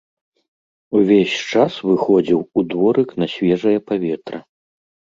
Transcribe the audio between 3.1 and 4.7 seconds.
на свежае паветра.